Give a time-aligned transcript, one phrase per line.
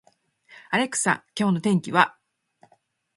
[0.71, 2.17] アレクサ、今日の天気は